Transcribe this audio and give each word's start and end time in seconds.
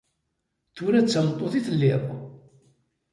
Tura 0.75 0.99
d 1.01 1.07
tameṭṭut 1.07 1.53
i 1.59 1.61
telliḍ. 1.67 2.03